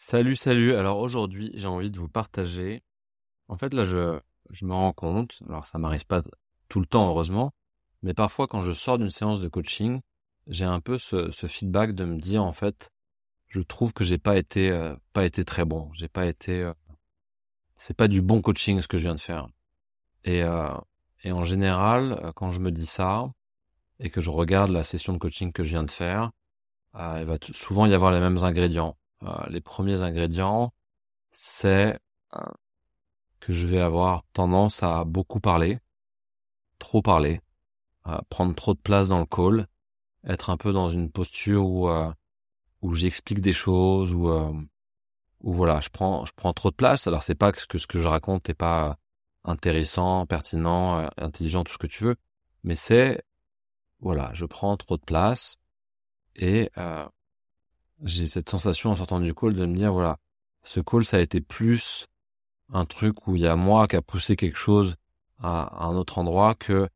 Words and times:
Salut, 0.00 0.36
salut. 0.36 0.74
Alors 0.76 1.00
aujourd'hui, 1.00 1.50
j'ai 1.54 1.66
envie 1.66 1.90
de 1.90 1.98
vous 1.98 2.08
partager. 2.08 2.84
En 3.48 3.56
fait, 3.58 3.74
là, 3.74 3.84
je, 3.84 4.20
je 4.48 4.64
me 4.64 4.72
rends 4.72 4.92
compte, 4.92 5.40
alors 5.48 5.66
ça 5.66 5.78
m'arrive 5.78 6.06
pas 6.06 6.22
tout 6.68 6.78
le 6.78 6.86
temps, 6.86 7.08
heureusement, 7.08 7.52
mais 8.04 8.14
parfois 8.14 8.46
quand 8.46 8.62
je 8.62 8.70
sors 8.72 8.98
d'une 8.98 9.10
séance 9.10 9.40
de 9.40 9.48
coaching, 9.48 10.00
j'ai 10.46 10.64
un 10.64 10.78
peu 10.80 11.00
ce, 11.00 11.32
ce, 11.32 11.48
feedback 11.48 11.96
de 11.96 12.04
me 12.04 12.16
dire, 12.16 12.44
en 12.44 12.52
fait, 12.52 12.92
je 13.48 13.60
trouve 13.60 13.92
que 13.92 14.04
j'ai 14.04 14.18
pas 14.18 14.36
été, 14.38 14.70
euh, 14.70 14.94
pas 15.14 15.24
été 15.24 15.44
très 15.44 15.64
bon. 15.64 15.90
J'ai 15.94 16.08
pas 16.08 16.26
été, 16.26 16.62
euh, 16.62 16.72
c'est 17.76 17.96
pas 17.96 18.06
du 18.06 18.22
bon 18.22 18.40
coaching 18.40 18.80
ce 18.80 18.86
que 18.86 18.98
je 18.98 19.02
viens 19.02 19.16
de 19.16 19.20
faire. 19.20 19.48
Et, 20.22 20.44
euh, 20.44 20.70
et 21.24 21.32
en 21.32 21.42
général, 21.42 22.32
quand 22.36 22.52
je 22.52 22.60
me 22.60 22.70
dis 22.70 22.86
ça 22.86 23.32
et 23.98 24.10
que 24.10 24.20
je 24.20 24.30
regarde 24.30 24.70
la 24.70 24.84
session 24.84 25.12
de 25.12 25.18
coaching 25.18 25.52
que 25.52 25.64
je 25.64 25.70
viens 25.70 25.84
de 25.84 25.90
faire, 25.90 26.30
il 26.94 27.24
va 27.24 27.36
souvent 27.52 27.86
y 27.86 27.94
avoir 27.94 28.12
les 28.12 28.20
mêmes 28.20 28.38
ingrédients 28.44 28.96
euh, 28.96 28.97
les 29.48 29.60
premiers 29.60 30.02
ingrédients, 30.02 30.72
c'est 31.32 31.98
euh, 32.34 32.40
que 33.40 33.52
je 33.52 33.66
vais 33.66 33.80
avoir 33.80 34.24
tendance 34.32 34.82
à 34.82 35.04
beaucoup 35.04 35.40
parler, 35.40 35.78
trop 36.78 37.02
parler, 37.02 37.40
prendre 38.30 38.54
trop 38.54 38.74
de 38.74 38.78
place 38.78 39.08
dans 39.08 39.18
le 39.18 39.26
call, 39.26 39.66
être 40.24 40.50
un 40.50 40.56
peu 40.56 40.72
dans 40.72 40.88
une 40.88 41.10
posture 41.10 41.66
où 41.66 41.88
euh, 41.88 42.10
où 42.80 42.94
j'explique 42.94 43.40
des 43.40 43.52
choses 43.52 44.14
ou 44.14 44.30
où 45.40 45.52
voilà, 45.52 45.80
je 45.80 45.88
prends 45.90 46.24
je 46.26 46.32
prends 46.34 46.52
trop 46.52 46.70
de 46.70 46.76
place. 46.76 47.06
Alors 47.06 47.22
c'est 47.22 47.34
pas 47.34 47.52
que 47.52 47.78
ce 47.78 47.86
que 47.86 47.98
je 47.98 48.08
raconte 48.08 48.48
n'est 48.48 48.54
pas 48.54 48.98
intéressant, 49.44 50.26
pertinent, 50.26 51.08
intelligent, 51.16 51.64
tout 51.64 51.72
ce 51.72 51.78
que 51.78 51.86
tu 51.86 52.04
veux, 52.04 52.16
mais 52.64 52.74
c'est 52.76 53.22
voilà, 54.00 54.30
je 54.34 54.46
prends 54.46 54.76
trop 54.76 54.96
de 54.96 55.04
place 55.04 55.56
et 56.36 56.70
euh, 56.78 57.06
j'ai 58.04 58.26
cette 58.26 58.48
sensation 58.48 58.90
en 58.90 58.96
sortant 58.96 59.20
du 59.20 59.34
call 59.34 59.54
de 59.54 59.66
me 59.66 59.76
dire 59.76 59.92
voilà, 59.92 60.18
ce 60.62 60.80
call 60.80 61.04
ça 61.04 61.18
a 61.18 61.20
été 61.20 61.40
plus 61.40 62.06
un 62.72 62.84
truc 62.84 63.26
où 63.26 63.36
il 63.36 63.42
y 63.42 63.46
a 63.46 63.56
moi 63.56 63.88
qui 63.88 63.96
a 63.96 64.02
poussé 64.02 64.36
quelque 64.36 64.58
chose 64.58 64.96
à, 65.38 65.84
un 65.84 65.94
autre 65.96 66.18
endroit 66.18 66.54
que 66.54 66.88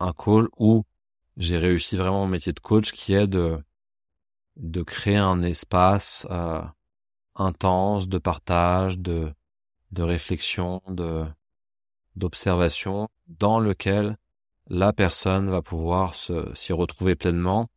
un 0.00 0.12
call 0.12 0.48
où 0.56 0.84
j'ai 1.36 1.58
réussi 1.58 1.96
vraiment 1.96 2.20
mon 2.20 2.28
métier 2.28 2.52
de 2.52 2.60
coach 2.60 2.92
qui 2.92 3.14
est 3.14 3.26
de 3.26 3.62
de 4.56 4.82
créer 4.82 5.16
un 5.16 5.42
espace 5.42 6.26
euh, 6.30 6.62
intense 7.36 8.08
de 8.08 8.18
partage, 8.18 8.98
de 8.98 9.32
de 9.92 10.02
réflexion, 10.02 10.82
de 10.88 11.24
d'observation 12.16 13.08
dans 13.28 13.60
lequel 13.60 14.16
la 14.68 14.92
personne 14.92 15.48
va 15.48 15.62
pouvoir 15.62 16.14
s'y 16.14 16.72
retrouver 16.72 17.14
pleinement 17.16 17.68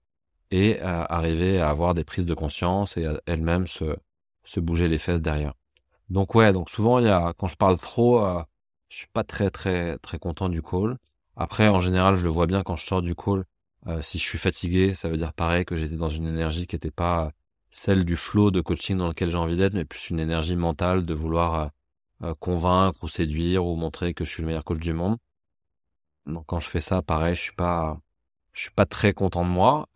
et 0.52 0.80
arriver 0.82 1.60
à 1.60 1.70
avoir 1.70 1.94
des 1.94 2.04
prises 2.04 2.26
de 2.26 2.34
conscience 2.34 2.98
et 2.98 3.08
elle-même 3.26 3.68
se, 3.68 3.96
se 4.44 4.60
bouger 4.60 4.88
les 4.88 4.98
fesses 4.98 5.22
derrière. 5.22 5.54
Donc 6.10 6.36
ouais, 6.36 6.52
donc 6.52 6.70
souvent 6.70 7.00
il 7.00 7.06
y 7.06 7.10
a 7.10 7.34
quand 7.38 7.48
je 7.48 7.56
parle 7.56 7.78
trop, 7.78 8.24
euh, 8.26 8.44
je 8.90 8.98
suis 8.98 9.08
pas 9.08 9.24
très 9.24 9.50
très 9.50 9.98
très 10.00 10.20
content 10.20 10.50
du 10.50 10.62
call. 10.62 10.98
Après 11.38 11.70
en 11.70 11.80
général 11.80 12.18
je 12.18 12.24
le 12.26 12.30
vois 12.30 12.48
bien 12.48 12.64
quand 12.64 12.76
je 12.76 12.86
sors 12.86 13.02
du 13.02 13.16
call. 13.16 13.46
Euh, 13.88 14.02
si 14.02 14.20
je 14.20 14.24
suis 14.24 14.38
fatigué, 14.38 14.94
ça 14.94 15.10
veut 15.10 15.18
dire 15.18 15.34
pareil 15.34 15.66
que 15.66 15.76
j'étais 15.78 15.96
dans 15.96 16.10
une 16.10 16.28
énergie 16.28 16.68
qui 16.68 16.76
n'était 16.76 16.92
pas 16.92 17.32
celle 17.72 18.04
du 18.06 18.16
flow 18.18 18.52
de 18.52 18.62
coaching 18.62 18.98
dans 18.98 19.08
lequel 19.08 19.32
j'ai 19.32 19.38
envie 19.38 19.56
d'être, 19.58 19.74
mais 19.74 19.86
plus 19.86 20.10
une 20.10 20.20
énergie 20.20 20.56
mentale 20.58 21.06
de 21.06 21.14
vouloir 21.14 21.56
euh, 21.56 21.68
euh, 22.24 22.36
convaincre 22.40 23.04
ou 23.04 23.08
séduire 23.08 23.66
ou 23.66 23.76
montrer 23.76 24.14
que 24.14 24.26
je 24.26 24.32
suis 24.32 24.42
le 24.44 24.48
meilleur 24.48 24.66
coach 24.66 24.80
du 24.80 24.94
monde. 24.94 25.18
Donc 26.26 26.46
quand 26.48 26.60
je 26.60 26.70
fais 26.70 26.82
ça, 26.82 27.02
pareil, 27.02 27.36
je 27.36 27.42
suis 27.42 27.56
pas, 27.56 28.00
je 28.54 28.62
suis 28.64 28.72
pas 28.72 28.86
très 28.86 29.14
content 29.14 29.44
de 29.46 29.50
moi. 29.50 29.88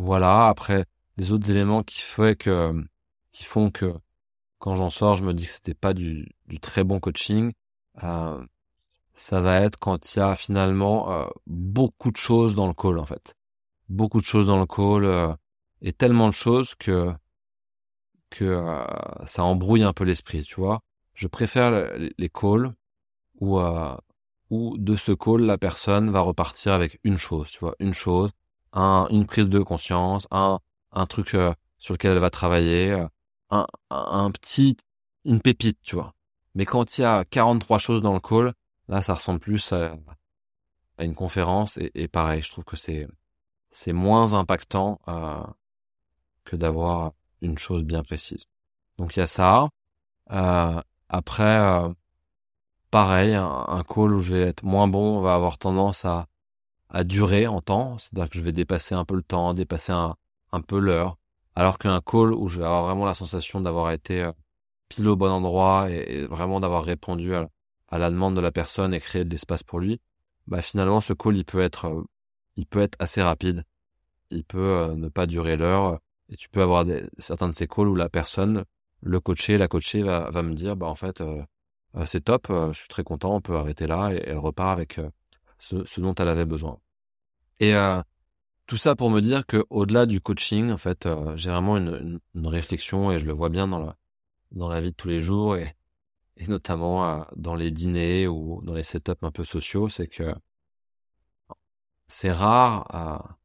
Euh, 0.00 0.04
voilà. 0.04 0.48
Après, 0.48 0.84
les 1.16 1.32
autres 1.32 1.50
éléments 1.50 1.82
qui 1.82 2.00
fait 2.00 2.36
que, 2.36 2.72
qui 3.32 3.44
font 3.44 3.70
que 3.70 3.94
quand 4.58 4.76
j'en 4.76 4.90
sors, 4.90 5.16
je 5.16 5.24
me 5.24 5.34
dis 5.34 5.46
que 5.46 5.52
c'était 5.52 5.74
pas 5.74 5.94
du, 5.94 6.28
du 6.46 6.60
très 6.60 6.84
bon 6.84 7.00
coaching. 7.00 7.52
Euh, 8.02 8.44
ça 9.14 9.40
va 9.40 9.60
être 9.60 9.78
quand 9.78 10.14
il 10.14 10.18
y 10.18 10.22
a 10.22 10.34
finalement 10.34 11.10
euh, 11.12 11.26
beaucoup 11.46 12.10
de 12.10 12.16
choses 12.16 12.54
dans 12.54 12.66
le 12.66 12.74
call 12.74 12.98
en 12.98 13.04
fait, 13.04 13.34
beaucoup 13.90 14.20
de 14.20 14.24
choses 14.24 14.46
dans 14.46 14.58
le 14.58 14.66
call 14.66 15.04
euh, 15.04 15.34
et 15.82 15.92
tellement 15.92 16.28
de 16.28 16.34
choses 16.34 16.74
que 16.74 17.12
que 18.30 18.44
euh, 18.44 18.86
ça 19.26 19.44
embrouille 19.44 19.82
un 19.82 19.92
peu 19.92 20.04
l'esprit, 20.04 20.42
tu 20.42 20.56
vois. 20.56 20.80
Je 21.14 21.26
préfère 21.28 21.70
les, 22.16 22.28
calls 22.30 22.72
où 23.40 23.60
où 24.50 24.78
de 24.78 24.96
ce 24.96 25.12
call 25.12 25.42
la 25.42 25.58
personne 25.58 26.10
va 26.10 26.20
repartir 26.20 26.72
avec 26.72 26.98
une 27.04 27.18
chose, 27.18 27.50
tu 27.50 27.58
vois, 27.60 27.74
une 27.78 27.94
chose 27.94 28.30
un, 28.72 29.06
une 29.10 29.26
prise 29.26 29.46
de 29.46 29.60
conscience, 29.60 30.26
un, 30.30 30.60
un 30.92 31.06
truc 31.06 31.34
euh, 31.34 31.54
sur 31.78 31.94
lequel 31.94 32.12
elle 32.12 32.18
va 32.18 32.30
travailler, 32.30 32.92
euh, 32.92 33.06
un, 33.50 33.66
un 33.90 34.30
petit, 34.30 34.76
une 35.24 35.40
pépite, 35.40 35.78
tu 35.82 35.96
vois. 35.96 36.14
Mais 36.54 36.64
quand 36.64 36.98
il 36.98 37.02
y 37.02 37.04
a 37.04 37.24
43 37.24 37.78
choses 37.78 38.02
dans 38.02 38.14
le 38.14 38.20
call, 38.20 38.54
là, 38.88 39.02
ça 39.02 39.14
ressemble 39.14 39.40
plus 39.40 39.72
à, 39.72 39.96
à 40.98 41.04
une 41.04 41.14
conférence 41.14 41.76
et, 41.78 41.90
et, 41.94 42.08
pareil, 42.08 42.42
je 42.42 42.50
trouve 42.50 42.64
que 42.64 42.76
c'est 42.76 43.08
c'est 43.72 43.92
moins 43.92 44.34
impactant 44.34 45.00
euh, 45.08 45.42
que 46.44 46.56
d'avoir 46.56 47.12
une 47.40 47.58
chose 47.58 47.84
bien 47.84 48.02
précise. 48.02 48.46
Donc 48.98 49.16
il 49.16 49.20
y 49.20 49.22
a 49.22 49.26
ça. 49.26 49.68
Euh, 50.32 50.80
après, 51.08 51.44
euh, 51.58 51.88
pareil, 52.90 53.34
un, 53.34 53.64
un, 53.68 53.82
call 53.84 54.14
où 54.14 54.20
je 54.20 54.34
vais 54.34 54.42
être 54.42 54.64
moins 54.64 54.88
bon 54.88 55.20
va 55.20 55.34
avoir 55.34 55.58
tendance 55.58 56.04
à 56.04 56.26
à 56.90 57.04
durer 57.04 57.46
en 57.46 57.60
temps, 57.60 57.98
c'est-à-dire 57.98 58.28
que 58.30 58.38
je 58.38 58.44
vais 58.44 58.52
dépasser 58.52 58.94
un 58.94 59.04
peu 59.04 59.14
le 59.14 59.22
temps, 59.22 59.54
dépasser 59.54 59.92
un, 59.92 60.16
peu 60.66 60.78
l'heure, 60.78 61.16
alors 61.54 61.78
qu'un 61.78 62.00
call 62.00 62.34
où 62.34 62.48
je 62.48 62.58
vais 62.58 62.64
avoir 62.64 62.84
vraiment 62.84 63.04
la 63.04 63.14
sensation 63.14 63.60
d'avoir 63.60 63.92
été 63.92 64.22
euh, 64.22 64.32
pile 64.88 65.08
au 65.08 65.16
bon 65.16 65.30
endroit 65.30 65.88
et, 65.90 66.26
vraiment 66.26 66.60
d'avoir 66.60 66.84
répondu 66.84 67.34
à, 67.34 67.48
la 67.92 68.10
demande 68.10 68.34
de 68.34 68.40
la 68.40 68.52
personne 68.52 68.92
et 68.92 69.00
créé 69.00 69.24
de 69.24 69.30
l'espace 69.30 69.62
pour 69.62 69.78
lui, 69.78 70.00
bah 70.46 70.62
finalement 70.62 71.00
ce 71.00 71.12
call 71.12 71.36
il 71.36 71.44
peut 71.44 71.60
être 71.60 71.86
euh, 71.86 72.02
il 72.56 72.66
peut 72.66 72.80
être 72.80 72.96
assez 72.98 73.22
rapide, 73.22 73.64
il 74.30 74.44
peut 74.44 74.58
euh, 74.58 74.96
ne 74.96 75.08
pas 75.08 75.26
durer 75.26 75.56
l'heure 75.56 76.00
et 76.28 76.36
tu 76.36 76.48
peux 76.48 76.62
avoir 76.62 76.84
des, 76.84 77.04
certains 77.18 77.48
de 77.48 77.54
ces 77.54 77.68
calls 77.68 77.88
où 77.88 77.94
la 77.94 78.08
personne, 78.08 78.64
le 79.00 79.20
coaché, 79.20 79.58
la 79.58 79.68
coachée 79.68 80.02
va, 80.02 80.30
va 80.30 80.42
me 80.42 80.54
dire 80.54 80.76
bah 80.76 80.86
en 80.86 80.96
fait 80.96 81.22
c'est 82.06 82.24
top, 82.24 82.46
je 82.48 82.78
suis 82.78 82.88
très 82.88 83.02
content, 83.02 83.36
on 83.36 83.40
peut 83.40 83.56
arrêter 83.56 83.86
là 83.86 84.12
et 84.12 84.22
elle 84.26 84.38
repart 84.38 84.70
avec 84.70 85.00
ce, 85.60 86.00
dont 86.00 86.14
elle 86.14 86.28
avait 86.28 86.46
besoin. 86.46 86.80
Et 87.60 87.74
euh, 87.74 88.02
tout 88.66 88.76
ça 88.76 88.96
pour 88.96 89.10
me 89.10 89.20
dire 89.20 89.46
que 89.46 89.64
au-delà 89.70 90.06
du 90.06 90.20
coaching, 90.20 90.70
en 90.70 90.78
fait, 90.78 91.06
euh, 91.06 91.36
j'ai 91.36 91.50
vraiment 91.50 91.76
une, 91.76 92.20
une, 92.34 92.46
réflexion 92.46 93.12
et 93.12 93.18
je 93.18 93.26
le 93.26 93.32
vois 93.32 93.50
bien 93.50 93.68
dans 93.68 93.80
la 93.80 93.96
dans 94.52 94.68
la 94.68 94.80
vie 94.80 94.90
de 94.90 94.96
tous 94.96 95.08
les 95.08 95.22
jours 95.22 95.56
et, 95.56 95.76
et 96.36 96.46
notamment 96.48 97.06
euh, 97.06 97.22
dans 97.36 97.54
les 97.54 97.70
dîners 97.70 98.26
ou 98.26 98.60
dans 98.64 98.74
les 98.74 98.82
setups 98.82 99.12
un 99.22 99.30
peu 99.30 99.44
sociaux, 99.44 99.88
c'est 99.88 100.08
que 100.08 100.34
c'est 102.08 102.32
rare 102.32 103.38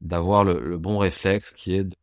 d'avoir 0.00 0.44
le, 0.44 0.60
le, 0.60 0.78
bon 0.78 0.98
réflexe 0.98 1.50
qui 1.52 1.74
est 1.74 1.84
de, 1.84 1.96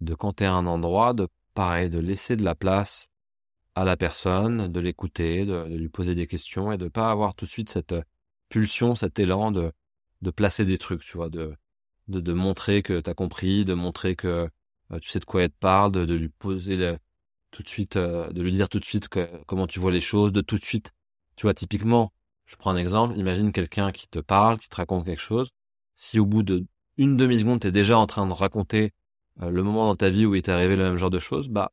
de 0.00 0.14
quand 0.14 0.34
t'es 0.34 0.46
à 0.46 0.54
un 0.54 0.66
endroit, 0.66 1.12
de 1.12 1.28
pareil, 1.54 1.90
de 1.90 1.98
laisser 1.98 2.36
de 2.36 2.44
la 2.44 2.54
place 2.54 3.10
à 3.74 3.84
la 3.84 3.96
personne, 3.96 4.68
de 4.68 4.80
l'écouter, 4.80 5.44
de, 5.46 5.64
lui 5.64 5.88
poser 5.88 6.14
des 6.14 6.26
questions 6.26 6.72
et 6.72 6.78
de 6.78 6.88
pas 6.88 7.10
avoir 7.10 7.34
tout 7.34 7.44
de 7.44 7.50
suite 7.50 7.70
cette 7.70 7.92
euh, 7.92 8.02
pulsion, 8.48 8.94
cet 8.96 9.18
élan 9.18 9.52
de, 9.52 9.72
de 10.22 10.30
placer 10.30 10.64
des 10.64 10.78
trucs, 10.78 11.02
tu 11.02 11.16
vois, 11.16 11.30
de, 11.30 11.54
de, 12.08 12.20
de 12.20 12.32
montrer 12.32 12.82
que 12.82 13.00
t'as 13.00 13.14
compris, 13.14 13.64
de 13.64 13.74
montrer 13.74 14.16
que 14.16 14.48
euh, 14.92 14.98
tu 15.00 15.08
sais 15.08 15.20
de 15.20 15.24
quoi 15.24 15.42
elle 15.42 15.50
te 15.50 15.58
parle, 15.58 15.92
de, 15.92 16.04
de 16.04 16.14
lui 16.14 16.28
poser 16.28 16.96
tout 17.52 17.62
de 17.62 17.68
suite, 17.68 17.96
euh, 17.96 18.30
de 18.32 18.42
lui 18.42 18.52
dire 18.52 18.68
tout 18.68 18.80
de 18.80 18.84
suite 18.84 19.08
que, 19.08 19.28
comment 19.46 19.66
tu 19.66 19.80
vois 19.80 19.92
les 19.92 20.00
choses, 20.00 20.32
de 20.32 20.40
tout 20.40 20.58
de 20.58 20.64
suite, 20.64 20.92
tu 21.36 21.46
vois, 21.46 21.54
typiquement, 21.54 22.12
je 22.46 22.56
prends 22.56 22.70
un 22.72 22.76
exemple, 22.76 23.16
imagine 23.16 23.52
quelqu'un 23.52 23.92
qui 23.92 24.08
te 24.08 24.18
parle, 24.18 24.58
qui 24.58 24.68
te 24.68 24.76
raconte 24.76 25.06
quelque 25.06 25.20
chose, 25.20 25.50
si 25.94 26.18
au 26.18 26.26
bout 26.26 26.42
de 26.42 26.66
une 26.96 27.16
demi-seconde, 27.16 27.60
t'es 27.60 27.72
déjà 27.72 27.98
en 27.98 28.06
train 28.06 28.26
de 28.26 28.32
raconter 28.32 28.92
le 29.40 29.62
moment 29.62 29.86
dans 29.86 29.96
ta 29.96 30.10
vie 30.10 30.26
où 30.26 30.34
il 30.34 30.42
t'est 30.42 30.52
arrivé 30.52 30.76
le 30.76 30.82
même 30.82 30.98
genre 30.98 31.10
de 31.10 31.18
choses, 31.20 31.48
bah, 31.48 31.72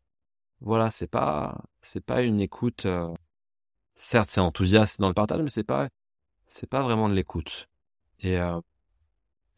voilà, 0.62 0.92
c'est 0.92 1.08
pas, 1.08 1.64
c'est 1.88 2.02
pas 2.06 2.22
une 2.24 2.42
écoute. 2.42 2.86
Euh, 2.86 3.14
certes, 3.96 4.30
c'est 4.30 4.42
enthousiaste 4.42 5.00
dans 5.02 5.08
le 5.10 5.14
partage, 5.14 5.42
mais 5.42 5.50
c'est 5.50 5.64
pas, 5.64 5.90
c'est 6.48 6.70
pas 6.70 6.82
vraiment 6.84 7.10
de 7.10 7.16
l'écoute. 7.16 7.70
Et 8.20 8.38
euh, 8.40 8.62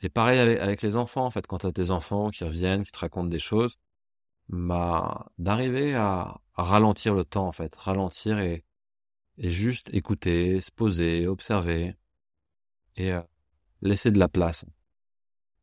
et 0.02 0.10
pareil 0.10 0.40
avec, 0.40 0.60
avec, 0.60 0.82
les 0.82 0.96
enfants, 0.96 1.26
en 1.26 1.32
fait, 1.32 1.48
quand 1.48 1.60
t'as 1.60 1.72
tes 1.74 1.92
enfants 1.92 2.30
qui 2.32 2.44
reviennent, 2.46 2.84
qui 2.84 2.92
te 2.92 3.00
racontent 3.00 3.28
des 3.30 3.40
choses, 3.40 3.78
bah 4.50 5.28
d'arriver 5.40 5.96
à, 5.96 6.42
ralentir 6.56 7.16
le 7.16 7.26
temps, 7.26 7.48
en 7.48 7.52
fait, 7.54 7.76
ralentir 7.76 8.40
et 8.40 8.66
et 9.38 9.52
juste 9.52 9.90
écouter, 9.94 10.62
se 10.62 10.72
poser, 10.72 11.28
observer 11.28 11.96
et 12.98 13.14
euh, 13.14 13.22
laisser 13.82 14.12
de 14.12 14.20
la 14.20 14.30
place. 14.30 14.66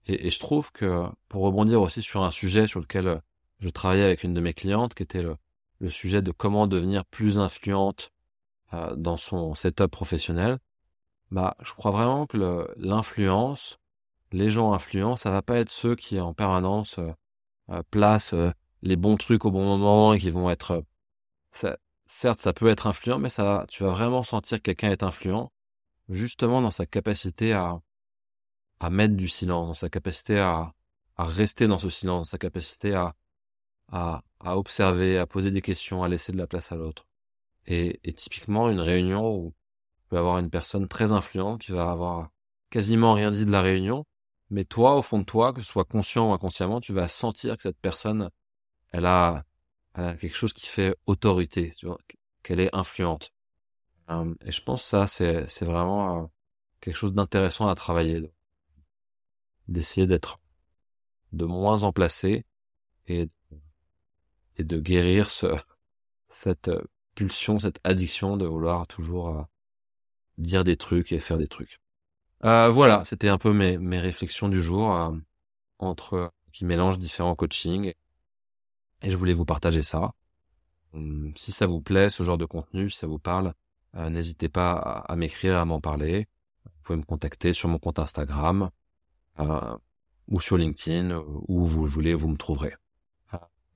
Et, 0.06 0.28
et, 0.28 0.30
je 0.30 0.40
trouve 0.40 0.72
que 0.72 1.06
pour 1.28 1.42
rebondir 1.42 1.82
aussi 1.82 2.02
sur 2.02 2.22
un 2.24 2.30
sujet 2.30 2.66
sur 2.68 2.80
lequel 2.80 3.22
je 3.60 3.68
travaillais 3.70 4.04
avec 4.04 4.24
une 4.24 4.34
de 4.34 4.40
mes 4.40 4.54
clientes 4.54 4.94
qui 4.94 5.02
était 5.02 5.22
le, 5.22 5.36
le 5.78 5.90
sujet 5.90 6.22
de 6.22 6.32
comment 6.32 6.66
devenir 6.66 7.04
plus 7.04 7.38
influente 7.38 8.12
euh, 8.72 8.96
dans 8.96 9.16
son 9.16 9.54
setup 9.54 9.88
professionnel. 9.88 10.58
Bah, 11.30 11.54
je 11.62 11.72
crois 11.72 11.90
vraiment 11.90 12.26
que 12.26 12.66
l'influence, 12.76 13.78
les 14.32 14.50
gens 14.50 14.72
influents, 14.72 15.16
ça 15.16 15.30
va 15.30 15.42
pas 15.42 15.58
être 15.58 15.70
ceux 15.70 15.96
qui 15.96 16.20
en 16.20 16.34
permanence 16.34 16.98
euh, 17.70 17.82
place 17.90 18.34
les 18.82 18.96
bons 18.96 19.16
trucs 19.16 19.44
au 19.44 19.50
bon 19.50 19.64
moment 19.64 20.14
et 20.14 20.18
qui 20.18 20.30
vont 20.30 20.50
être 20.50 20.84
ça, 21.52 21.78
certes 22.06 22.38
ça 22.38 22.52
peut 22.52 22.68
être 22.68 22.86
influent 22.86 23.18
mais 23.18 23.28
ça 23.28 23.64
tu 23.68 23.82
vas 23.82 23.90
vraiment 23.90 24.22
sentir 24.22 24.58
que 24.58 24.62
quelqu'un 24.62 24.90
est 24.90 25.02
influent 25.02 25.50
justement 26.08 26.62
dans 26.62 26.70
sa 26.70 26.86
capacité 26.86 27.52
à 27.52 27.80
à 28.80 28.90
mettre 28.90 29.16
du 29.16 29.28
silence 29.28 29.66
dans 29.68 29.74
sa 29.74 29.90
capacité 29.90 30.38
à 30.38 30.72
à 31.16 31.24
rester 31.24 31.66
dans 31.66 31.78
ce 31.78 31.90
silence 31.90 32.20
dans 32.20 32.30
sa 32.30 32.38
capacité 32.38 32.94
à 32.94 33.14
à, 33.88 34.22
à 34.40 34.56
observer 34.56 35.18
à 35.18 35.26
poser 35.26 35.50
des 35.50 35.62
questions 35.62 36.02
à 36.02 36.08
laisser 36.08 36.32
de 36.32 36.38
la 36.38 36.46
place 36.46 36.72
à 36.72 36.76
l'autre 36.76 37.06
et, 37.66 38.00
et 38.04 38.12
typiquement 38.12 38.70
une 38.70 38.80
réunion 38.80 39.34
où 39.34 39.54
peut 40.08 40.18
avoir 40.18 40.38
une 40.38 40.50
personne 40.50 40.88
très 40.88 41.12
influente 41.12 41.60
qui 41.60 41.72
va 41.72 41.90
avoir 41.90 42.28
quasiment 42.70 43.14
rien 43.14 43.30
dit 43.30 43.46
de 43.46 43.50
la 43.50 43.62
réunion 43.62 44.04
mais 44.50 44.64
toi 44.64 44.96
au 44.96 45.02
fond 45.02 45.18
de 45.18 45.24
toi 45.24 45.52
que 45.52 45.60
ce 45.60 45.66
soit 45.66 45.84
conscient 45.84 46.30
ou 46.30 46.32
inconsciemment 46.32 46.80
tu 46.80 46.92
vas 46.92 47.08
sentir 47.08 47.56
que 47.56 47.62
cette 47.62 47.78
personne 47.78 48.30
elle 48.92 49.06
a, 49.06 49.44
quelque 49.94 50.34
chose 50.34 50.52
qui 50.52 50.66
fait 50.66 50.96
autorité, 51.06 51.72
tu 51.76 51.88
qu'elle 52.42 52.60
est 52.60 52.74
influente. 52.74 53.32
Euh, 54.10 54.34
et 54.44 54.52
je 54.52 54.62
pense 54.62 54.82
que 54.82 54.88
ça, 54.88 55.06
c'est, 55.08 55.48
c'est 55.48 55.64
vraiment 55.64 56.22
euh, 56.22 56.26
quelque 56.80 56.94
chose 56.94 57.12
d'intéressant 57.12 57.68
à 57.68 57.74
travailler, 57.74 58.30
d'essayer 59.68 60.06
d'être 60.06 60.38
de 61.32 61.44
moins 61.44 61.82
en 61.82 61.92
placé 61.92 62.44
et, 63.06 63.28
et 64.56 64.64
de 64.64 64.78
guérir 64.78 65.30
ce, 65.30 65.46
cette 66.28 66.70
pulsion, 67.14 67.58
cette 67.58 67.80
addiction 67.84 68.36
de 68.36 68.46
vouloir 68.46 68.86
toujours 68.86 69.28
euh, 69.28 69.42
dire 70.38 70.64
des 70.64 70.76
trucs 70.76 71.12
et 71.12 71.20
faire 71.20 71.38
des 71.38 71.48
trucs. 71.48 71.80
voilà, 72.42 73.04
c'était 73.04 73.28
un 73.28 73.38
peu 73.38 73.52
mes, 73.52 73.78
mes 73.78 73.98
réflexions 73.98 74.48
du 74.48 74.62
jour 74.62 75.12
entre 75.78 76.32
qui 76.52 76.64
mélangent 76.64 76.98
différents 76.98 77.34
coachings 77.34 77.92
et 79.02 79.10
je 79.10 79.16
voulais 79.16 79.34
vous 79.34 79.44
partager 79.44 79.82
ça. 79.82 80.14
Hum, 80.94 81.32
si 81.36 81.52
ça 81.52 81.66
vous 81.66 81.80
plaît, 81.80 82.10
ce 82.10 82.22
genre 82.22 82.38
de 82.38 82.44
contenu, 82.44 82.90
si 82.90 82.98
ça 82.98 83.06
vous 83.06 83.18
parle, 83.18 83.54
euh, 83.94 84.10
n'hésitez 84.10 84.48
pas 84.48 84.72
à, 84.72 85.16
m'écrire, 85.16 85.58
à 85.58 85.64
m'en 85.64 85.80
parler. 85.80 86.28
Vous 86.64 86.82
pouvez 86.82 86.98
me 86.98 87.04
contacter 87.04 87.52
sur 87.52 87.68
mon 87.68 87.78
compte 87.78 87.98
Instagram 87.98 88.70
euh, 89.38 89.76
ou 90.28 90.40
sur 90.40 90.56
LinkedIn, 90.56 91.22
où 91.48 91.66
vous 91.66 91.86
voulez, 91.86 92.14
vous 92.14 92.28
me 92.28 92.36
trouverez. 92.36 92.74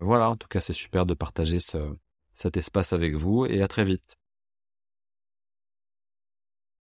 Voilà, 0.01 0.29
en 0.31 0.37
tout 0.37 0.49
cas, 0.49 0.61
c'est 0.61 0.73
super 0.75 1.07
de 1.07 1.15
partager 1.15 1.61
ce, 1.61 1.97
cet 2.35 2.57
espace 2.59 2.93
avec 2.93 3.15
vous 3.15 3.47
et 3.47 3.63
à 3.63 3.69
très 3.69 3.85
vite. 3.85 4.17